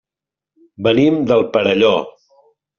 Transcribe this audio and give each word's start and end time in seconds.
Venim 0.87 1.21
del 1.33 1.47
Perelló. 1.53 1.95